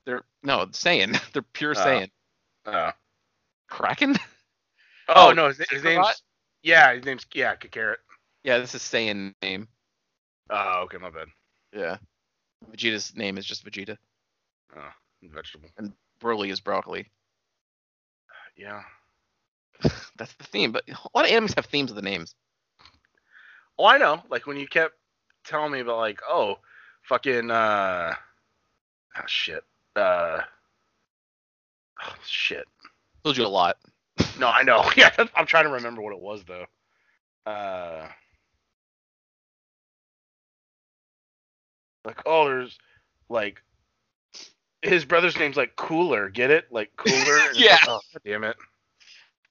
[0.07, 1.18] they're no Saiyan.
[1.33, 1.81] They're pure Oh.
[1.81, 2.11] Saiyan.
[2.66, 2.90] Oh.
[3.68, 4.16] Kraken?
[5.09, 6.22] Oh, Oh, no, his, his name's
[6.62, 7.96] yeah, his name's yeah, Kakarot.
[8.44, 9.66] Yeah, this is Saiyan name.
[10.50, 11.28] Oh, okay, my bad.
[11.72, 11.96] Yeah.
[12.70, 13.96] Vegeta's name is just Vegeta.
[14.76, 14.90] Oh,
[15.22, 15.68] vegetable.
[15.78, 17.11] And Broly is broccoli.
[18.57, 18.83] Yeah.
[20.16, 20.70] That's the theme.
[20.72, 22.35] But a lot of animes have themes of the names.
[23.78, 24.22] Oh, I know.
[24.31, 24.94] Like when you kept
[25.44, 26.59] telling me about like, oh,
[27.02, 28.14] fucking uh,
[29.16, 29.64] oh shit,
[29.96, 30.40] uh,
[32.05, 32.66] oh, shit.
[33.24, 33.76] Told you a lot.
[34.38, 34.85] No, I know.
[34.96, 36.66] Yeah, I'm trying to remember what it was though.
[37.46, 38.09] Uh,
[42.05, 42.78] like oh, there's
[43.28, 43.62] like
[44.83, 46.28] his brother's name's like Cooler.
[46.28, 46.66] Get it?
[46.70, 47.38] Like Cooler.
[47.55, 47.72] Yeah.
[47.72, 48.57] like, oh, damn it.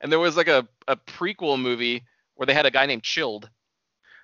[0.01, 2.03] And there was like a, a prequel movie
[2.35, 3.49] where they had a guy named Chilled.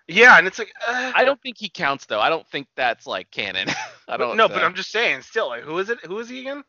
[0.08, 2.20] Yeah, and it's like uh, I don't think he counts though.
[2.22, 3.68] I don't think that's like canon.
[4.08, 4.48] I don't know.
[4.48, 5.22] No, but uh, I'm just saying.
[5.22, 6.00] Still, like, who is it?
[6.06, 6.64] Who is he again?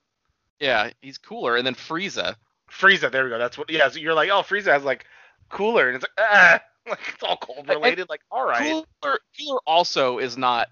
[0.61, 1.57] Yeah, he's cooler.
[1.57, 2.35] And then Frieza.
[2.71, 3.13] Frieza.
[3.13, 3.39] There we go.
[3.39, 3.71] That's what.
[3.71, 3.89] Yeah.
[3.89, 5.07] So you're like, oh, Frieza has like
[5.51, 8.09] Cooler, and it's like, ah, like it's all cold And- related.
[8.09, 8.85] Like, all right.
[9.03, 10.69] Cooler, Cooler also is not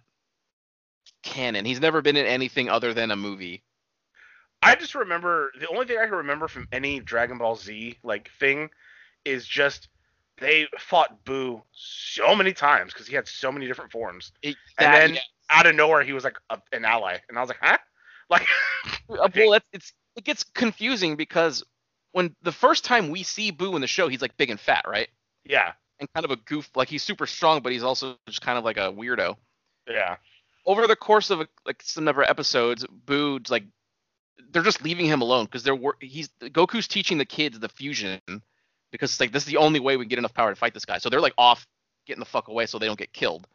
[1.23, 1.65] canon.
[1.65, 3.63] He's never been in anything other than a movie.
[4.63, 8.31] I just remember the only thing I can remember from any Dragon Ball Z like
[8.41, 8.71] thing
[9.25, 9.89] is just
[10.39, 14.33] they fought Boo so many times because he had so many different forms.
[14.43, 15.21] It, And that- then yeah.
[15.51, 17.79] out of nowhere, he was like a, an ally, and I was like, huh?
[18.29, 18.47] Like,
[19.09, 21.63] Uh, well, that's, it's it gets confusing because
[22.13, 24.85] when the first time we see Boo in the show, he's like big and fat,
[24.89, 25.09] right?
[25.45, 28.59] yeah, And kind of a goof, like he's super strong, but he's also just kind
[28.59, 29.37] of like a weirdo.
[29.89, 30.17] yeah,
[30.65, 33.63] Over the course of like some number of episodes, Boo's like
[34.51, 38.21] they're just leaving him alone because they're he's Goku's teaching the kids the fusion
[38.93, 40.75] because it's like this is the only way we can get enough power to fight
[40.75, 40.99] this guy.
[40.99, 41.67] So they're like off
[42.07, 43.47] getting the fuck away so they don't get killed.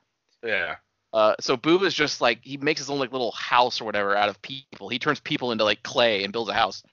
[0.43, 0.75] yeah.
[1.13, 4.15] Uh, so Boo is just like he makes his own like little house or whatever
[4.15, 4.87] out of people.
[4.87, 6.83] He turns people into like clay and builds a house.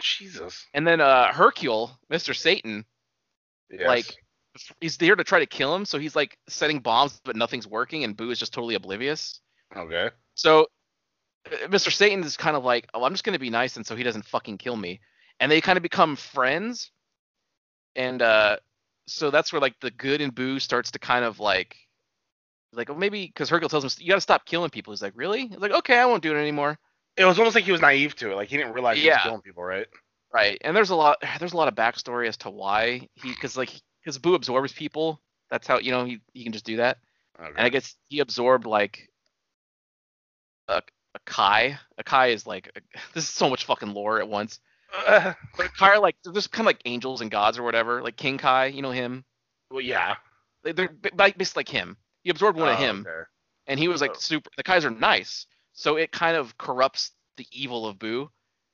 [0.00, 0.64] Jesus.
[0.74, 2.34] And then uh Hercule, Mr.
[2.36, 2.84] Satan,
[3.70, 3.86] Yes.
[3.88, 4.16] like
[4.80, 5.84] he's there to try to kill him.
[5.84, 9.40] So he's like setting bombs, but nothing's working, and Boo is just totally oblivious.
[9.76, 10.10] okay.
[10.36, 10.68] So
[11.50, 11.92] uh, Mr.
[11.92, 14.24] Satan is kind of like, oh, I'm just gonna be nice, and so he doesn't
[14.26, 15.00] fucking kill me.
[15.40, 16.92] And they kind of become friends.
[17.96, 18.56] And uh,
[19.06, 21.76] so that's where like the good in Boo starts to kind of like,
[22.72, 24.92] like well, maybe because Hercule tells him you got to stop killing people.
[24.92, 25.46] He's like, really?
[25.46, 26.78] He's like, okay, I won't do it anymore.
[27.16, 28.34] It was almost like he was naive to it.
[28.34, 29.86] Like he didn't realize he was killing people, right?
[30.32, 33.56] Right, and there's a lot there's a lot of backstory as to why he because
[33.56, 33.70] like
[34.02, 35.20] because Boo absorbs people.
[35.48, 36.98] That's how you know he he can just do that.
[37.38, 37.48] Okay.
[37.56, 39.08] And I guess he absorbed like
[40.66, 40.82] a
[41.14, 41.78] a Kai.
[41.98, 42.70] A Kai is like
[43.14, 44.58] this is so much fucking lore at once.
[45.06, 48.02] Uh, But Kai are like there's kind of like angels and gods or whatever.
[48.02, 49.24] Like King Kai, you know him.
[49.70, 50.16] well, yeah.
[50.62, 51.96] They- They're ba- basically like him.
[52.22, 53.22] He absorbed one of Oh, him, okay.
[53.66, 54.18] and he was like Oh.
[54.18, 54.50] super.
[54.56, 58.30] The Kais are nice, so it kind of corrupts the evil of Boo,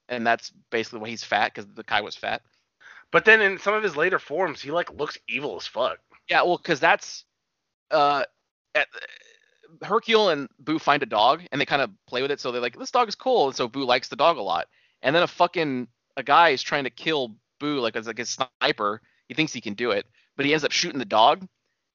[0.09, 2.43] and that's basically why he's fat because the Kai was fat.
[3.11, 5.99] But then in some of his later forms, he like looks evil as fuck.
[6.29, 7.25] Yeah, well, because that's
[7.91, 8.23] uh,
[8.77, 8.87] at,
[9.83, 12.39] Hercule and Boo find a dog and they kind of play with it.
[12.41, 14.69] So they're like, this dog is cool, and so Boo likes the dog a lot.
[15.03, 15.89] And then a fucking
[16.21, 19.03] a guy is trying to kill Boo like as like a sniper.
[19.29, 20.07] He thinks he can do it,
[20.37, 21.47] but he ends up shooting the dog.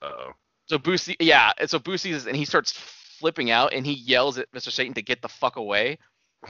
[0.02, 0.34] Oh.
[0.68, 3.86] So Boo see, yeah, and so Boo sees this and he starts flipping out and
[3.86, 4.72] he yells at Mr.
[4.72, 5.98] Satan to get the fuck away.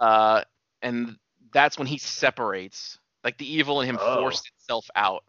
[0.00, 0.42] Uh,
[0.82, 1.16] and
[1.52, 2.98] that's when he separates.
[3.22, 4.16] Like the evil in him Oh.
[4.16, 5.22] forced itself out.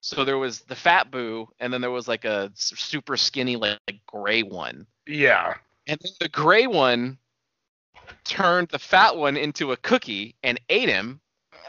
[0.00, 3.54] So there was the fat Boo, and then there was like a s- super skinny,
[3.54, 4.84] like, like gray one.
[5.06, 5.54] Yeah.
[5.86, 7.18] And then the gray one
[8.24, 11.20] turned the fat one into a cookie and ate him.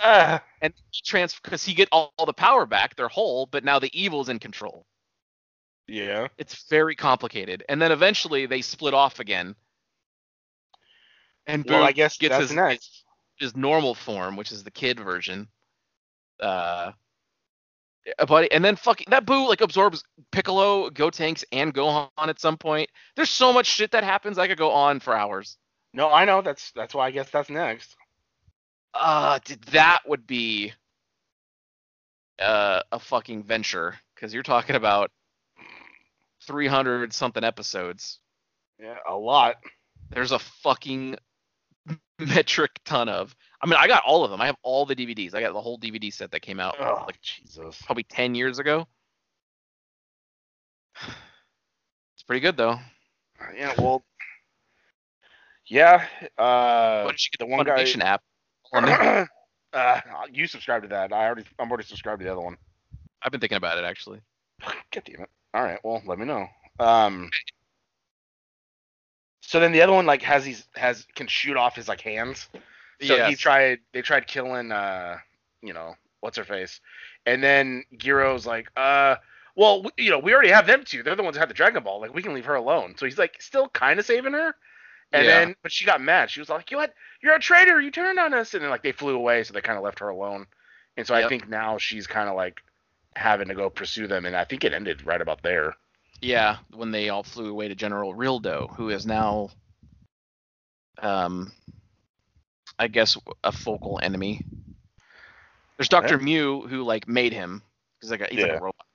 [0.04, 2.96] Uh, And he trans because he get all, all the power back.
[2.96, 4.86] They're whole, but now the evil's in control.
[5.88, 6.28] yeah.
[6.38, 7.64] It's very complicated.
[7.70, 9.56] And then eventually they split off again.
[11.46, 13.04] And Boo Well, I guess gets that's his, next.
[13.40, 15.48] his normal form, which is the kid version.
[16.42, 16.92] Uh,
[18.28, 22.90] but and then fucking that Boo like absorbs Piccolo, Gotenks, and Gohan at some point.
[23.16, 24.38] There's so much shit that happens.
[24.38, 25.58] I could go on for hours.
[25.94, 26.42] No, I know.
[26.42, 27.96] That's that's why I guess that's next.
[29.00, 29.40] Uh,
[29.72, 30.74] that would be
[32.40, 35.12] uh, a fucking venture because you're talking about
[36.44, 38.20] 300 something episodes.
[38.80, 39.56] Yeah, a lot.
[40.10, 41.18] There's a fucking
[42.20, 43.36] metric ton of.
[43.62, 44.40] I mean, I got all of them.
[44.42, 45.34] I have all the DVDs.
[45.34, 47.82] I got the whole DVD set that came out Oh, like Jesus.
[47.86, 48.88] probably 10 years ago.
[52.16, 52.80] It's pretty good though.
[53.56, 54.04] Yeah, well.
[55.68, 56.06] Yeah.
[56.38, 57.86] Uh, Why don't you get the the one guy.
[58.02, 58.22] App?
[58.74, 58.88] On
[59.74, 60.02] uh,
[60.32, 61.14] you subscribe to that.
[61.14, 62.58] I already, I'm already subscribed to the other one.
[63.22, 64.22] I've been thinking about it actually.
[64.62, 65.30] God damn it.
[65.54, 65.80] All right.
[65.84, 66.48] Well, let me know.
[66.80, 67.30] Um.
[69.42, 72.50] So then the other one like has these has can shoot off his like hands.
[73.02, 73.80] So he tried.
[73.94, 74.72] They tried killing.
[74.72, 75.18] Uh,
[75.62, 76.82] you know what's her face,
[77.26, 79.16] and then Giro's like, uh,
[79.56, 81.04] well, w- you know, we already have them two.
[81.04, 82.02] They're the ones who have the Dragon Ball.
[82.02, 82.96] Like we can leave her alone.
[82.98, 84.56] So he's like still kind of saving her.
[85.14, 85.40] And Yeah.
[85.40, 86.30] then, but she got mad.
[86.30, 86.94] She was like, "You what?
[87.22, 87.80] You're a traitor.
[87.80, 90.00] You turned on us." And then like they flew away, so they kind of left
[90.00, 90.48] her alone.
[90.98, 92.62] And so I think now she's kind of like
[93.16, 94.26] having to go pursue them.
[94.26, 95.76] And I think it ended right about there.
[96.22, 99.52] Yeah, when they all flew away to General Rildo, who is now,
[101.00, 101.52] um,
[102.80, 104.44] I guess a focal enemy.
[105.78, 107.62] There's Doctor Mew who like made him
[108.00, 108.86] because like a, he's like a robot.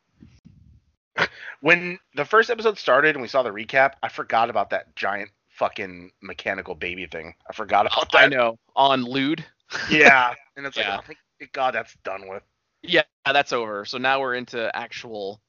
[1.60, 5.30] when the first episode started and we saw the recap, I forgot about that giant
[5.62, 7.34] fucking mechanical baby thing.
[7.48, 8.24] I forgot oh, about that.
[8.24, 9.44] I know on Lude.
[9.90, 10.96] Yeah, and it's Yeah.
[10.96, 12.42] like, oh, thank God, that's done with.
[12.82, 13.86] Yeah, that's over.
[13.86, 15.40] So now we're into actual.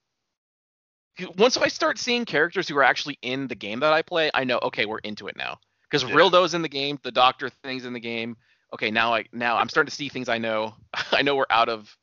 [1.37, 4.45] Once I start seeing characters who are actually in the game that I play, I
[4.45, 5.59] know okay, we're into it now.
[5.83, 6.15] Because Yeah.
[6.15, 8.37] Rildo's in the game, the Doctor thing's in the game.
[8.73, 10.73] Okay, now I now I'm starting to see things I know.
[11.11, 11.93] I know we're out of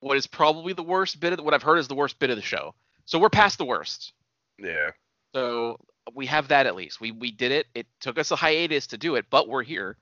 [0.00, 2.36] what is probably the worst bit of what I've heard is the worst bit of
[2.36, 2.74] the show.
[3.06, 4.12] So we're past the worst.
[4.58, 4.90] Yeah.
[5.34, 5.78] So
[6.14, 7.00] we have that at least.
[7.00, 7.66] We we did it.
[7.74, 9.96] It took us a hiatus to do it, but we're here.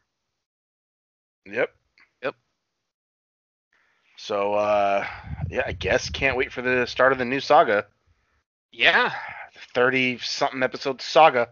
[1.47, 1.71] Yep.
[2.23, 2.35] Yep.
[4.17, 5.07] So, uh,
[5.49, 7.87] yeah, I guess can't wait for the start of the new saga.
[8.73, 9.13] Yeah.
[9.75, 11.49] Thirty something episode saga.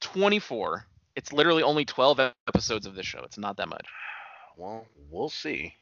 [0.00, 0.86] 24.
[1.16, 3.20] It's literally only 12 episodes of this show.
[3.24, 3.86] It's not that much.
[4.56, 5.74] Well, we'll see.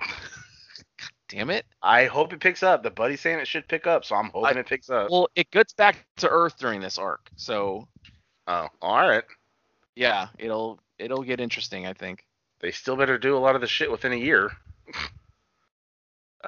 [1.28, 1.66] Damn it.
[1.82, 2.82] I hope it picks up.
[2.82, 5.10] The buddy's saying it should pick up, so I'm hoping I- it picks up.
[5.10, 7.28] Well, it gets back to Earth during this arc.
[7.36, 7.88] So,
[8.46, 9.24] oh, all right.
[9.96, 12.24] yeah, it'll it'll get interesting, I think.
[12.60, 14.50] They still better do a lot of the shit within a year.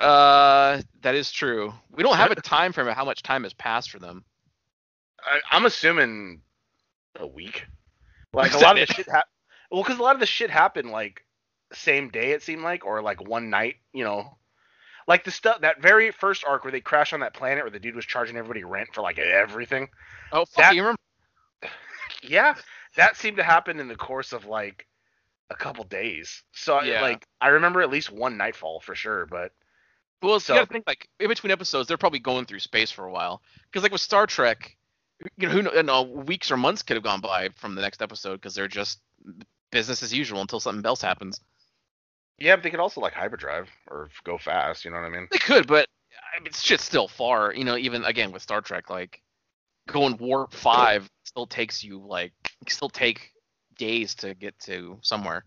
[0.00, 1.74] Uh, that is true.
[1.90, 4.24] We don't have a time frame of how much time has passed for them.
[5.24, 6.40] I, I'm assuming
[7.18, 7.66] a week.
[8.32, 9.08] Like a lot of the shit
[9.70, 11.24] Well, because a lot of the shit happened like
[11.72, 13.76] same day it seemed like, or like one night.
[13.92, 14.38] You know,
[15.08, 17.80] like the stuff that very first arc where they crashed on that planet where the
[17.80, 19.88] dude was charging everybody rent for like everything.
[20.30, 21.00] Oh, fuck, That- you remember?
[22.22, 22.54] Yeah,
[22.96, 24.86] that seemed to happen in the course of like
[25.50, 26.42] a couple days.
[26.52, 27.00] So Yeah.
[27.00, 29.52] like I remember at least one nightfall for sure, but
[30.20, 33.04] Well, So- you gotta think like in between episodes, they're probably going through space for
[33.06, 33.40] a while.
[33.64, 34.76] Because like with Star Trek,
[35.36, 37.82] you know, who know, no, uh, weeks or months could have gone by from the
[37.82, 39.00] next episode because they're just
[39.70, 41.40] business as usual until something else happens.
[42.38, 44.84] Yeah, but they could also like hyperdrive or go fast.
[44.84, 45.28] You know what I mean?
[45.30, 45.88] They could, but
[46.34, 47.52] I mean, it's just still far.
[47.54, 49.20] You know, even again with Star Trek, like
[49.88, 52.32] going warp five still takes you like
[52.68, 53.32] still take
[53.76, 55.44] days to get to somewhere.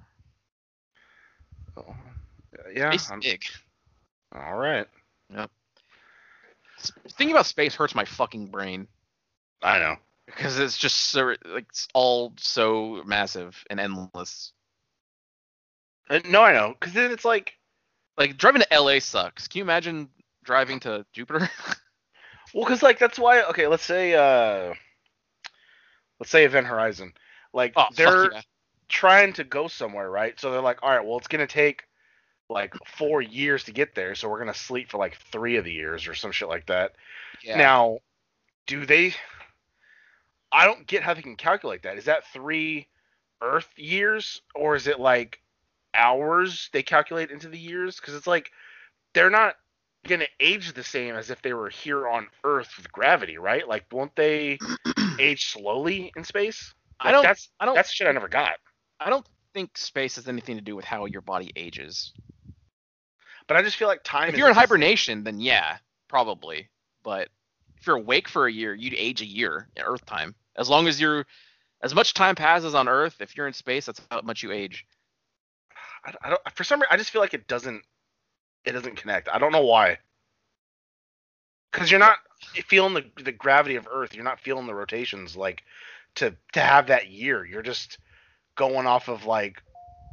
[1.77, 1.95] Oh,
[2.73, 2.91] yeah.
[2.91, 3.43] Space big.
[4.36, 4.88] all right.
[7.10, 8.88] Thinking about space hurts my fucking brain
[9.62, 9.95] I know.
[10.25, 14.54] because it's just so like it's all so massive and endless.
[16.09, 16.75] Uh, no, I know.
[16.79, 17.53] Because then it's like,
[18.17, 19.47] Like driving to LA sucks.
[19.47, 20.09] Can you imagine
[20.43, 21.49] driving to Jupiter?
[22.53, 23.43] well, because like that's why.
[23.43, 24.73] Okay, let's say, uh
[26.19, 27.13] let's say Event Horizon.
[27.53, 28.41] Like oh, they're yeah.
[28.89, 30.39] trying to go somewhere, right?
[30.39, 31.83] So they're like, all right, well, it's gonna take
[32.49, 35.71] like four years to get there, so we're gonna sleep for like three of the
[35.71, 36.93] years or some shit like that.
[37.43, 37.57] yeah.
[37.57, 37.99] Now,
[38.67, 39.13] do they?
[40.51, 41.97] I don't get how they can calculate that.
[41.97, 42.87] Is that three
[43.41, 45.40] Earth years, or is it like
[45.93, 47.97] hours they calculate into the years?
[47.99, 48.51] Because it's like
[49.13, 49.56] they're not
[50.08, 53.67] gonna age the same as if they were here on Earth with gravity, right?
[53.67, 54.58] Like, won't they
[55.19, 56.73] age slowly in space?
[56.99, 57.23] I don't.
[57.23, 57.75] That's I don't.
[57.75, 58.54] that's shit I never got.
[58.99, 62.13] I don't think space has anything to do with how your body ages.
[63.47, 64.30] But I just feel like time.
[64.30, 65.77] If is you're in just- hibernation, then yeah,
[66.08, 66.69] probably.
[67.04, 67.30] But
[67.77, 70.36] if you're awake for a year, you'd age a year in Earth time.
[70.56, 71.25] As long as you're,
[71.82, 74.86] as much time passes on Earth, if you're in space, that's how much you age.
[76.05, 76.41] I, I don't.
[76.55, 77.83] For some reason, I just feel like it doesn't.
[78.65, 79.29] It doesn't connect.
[79.29, 79.97] I don't know why.
[81.71, 82.17] Because you're not
[82.67, 84.13] feeling the the gravity of Earth.
[84.13, 85.63] You're not feeling the rotations like
[86.15, 87.45] to to have that year.
[87.45, 87.97] You're just
[88.55, 89.61] going off of like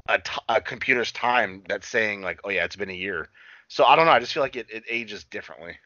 [0.09, 3.29] a, t- a computer's time that's saying like, oh yeah, it's been a year.
[3.69, 4.13] So I don't know.
[4.13, 5.77] I just feel like it, it ages differently.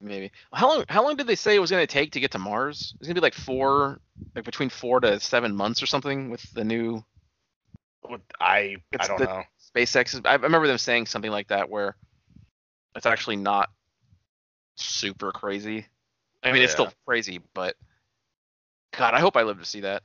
[0.00, 0.32] Maybe.
[0.52, 0.84] How long?
[0.88, 2.94] How long did they say it was going to take to get to Mars?
[2.98, 4.00] It's going to be like four,
[4.34, 7.02] like between four to seven months or something with the new
[8.06, 9.42] What- I I don't know.
[9.74, 10.20] SpaceX.
[10.24, 11.96] I I remember them saying something like that where
[12.94, 13.70] it's actually not
[14.76, 15.86] super crazy.
[16.42, 17.74] I mean, it's still crazy, but
[18.96, 20.02] God, I hope I live to see that.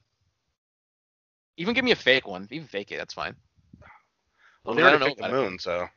[1.57, 2.47] Even give me a fake one.
[2.51, 3.35] Even fake it, that's fine.
[4.63, 5.49] Well, I they don't already know the about it.
[5.49, 5.87] moon, so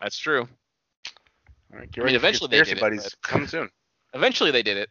[0.00, 0.40] That's true.
[1.72, 3.70] all right, I mean, eventually they did it, buddies but- coming soon.
[4.14, 4.90] Eventually, they did it.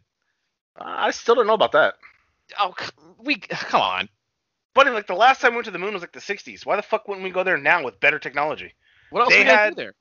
[0.78, 1.96] I still don't know about that.
[2.60, 2.74] Oh,
[3.20, 4.10] we come on.
[4.74, 6.66] Buddy, like the last time we went to the moon was like the 60s.
[6.66, 8.74] Why the fuck wouldn't we go there now with better technology?
[9.12, 9.94] What else They we gonna had- do there?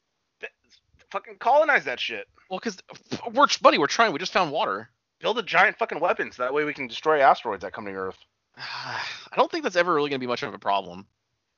[1.10, 2.26] Fucking colonize that shit.
[2.48, 2.78] Well, because
[3.34, 4.12] we're buddy, we're trying.
[4.14, 4.88] We just found water.
[5.20, 7.90] Build a giant fucking weapon so that way we can destroy asteroids that come to
[7.92, 8.16] Earth.
[8.56, 11.06] I don't think that's ever really going to be much of a problem.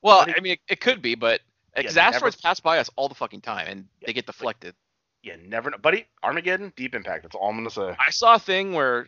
[0.01, 1.39] Well, I mean, it, it could be, but
[1.75, 4.75] because never- asteroids pass by us all the fucking time and Yeah, they get deflected.
[5.23, 5.77] Yeah, never know.
[5.77, 7.23] Buddy, Armageddon, Deep Impact.
[7.23, 7.95] That's all I'm going to say.
[7.97, 9.07] I saw a thing where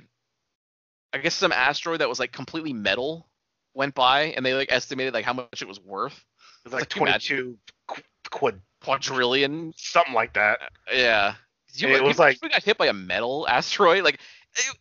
[1.13, 3.27] I guess some asteroid that was like completely metal
[3.77, 6.23] went by and they like estimated like how much it was worth.
[6.65, 7.37] It's like Like, imagine?
[7.37, 9.73] 22 qu- quad, Quadrillion.
[9.77, 10.59] something like that.
[10.91, 11.35] Yeah.
[11.73, 14.03] You, It was like- people got hit by a metal asteroid.
[14.03, 14.19] Like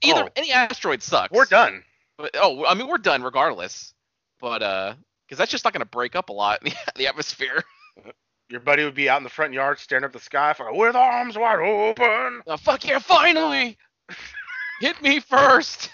[0.02, 0.28] either Oh.
[0.34, 1.30] any asteroid sucks.
[1.32, 1.82] We're done.
[2.18, 3.92] But, oh, I mean, we're done regardless.
[4.40, 4.94] But uh,
[5.26, 7.62] because that's just not going to break up a lot in the, the atmosphere.
[8.48, 10.94] Your buddy would be out in the front yard staring up the sky for, with
[10.94, 12.42] arms wide open.
[12.46, 13.00] Oh, fuck yeah!
[13.00, 13.76] Finally,
[14.80, 15.90] hit me first.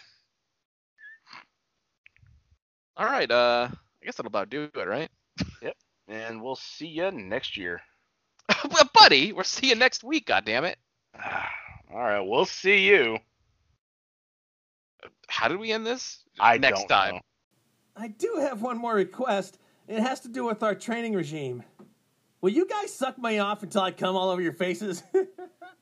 [2.97, 3.31] All right.
[3.31, 5.11] Uh, I guess that'll about do it, right?
[5.63, 5.77] Yep.
[6.09, 7.81] And we'll see you next year.
[8.71, 10.27] well, buddy, we'll see you next week.
[10.27, 10.77] God damn it!
[11.95, 13.19] All right, we'll see you.
[15.29, 16.25] How did we end this?
[16.41, 17.15] I next don't time.
[17.15, 17.21] know.
[17.97, 19.59] I do have one more request.
[19.87, 21.63] It has to do with our training regime.
[22.41, 25.03] Will you guys suck me off until I come all over your faces?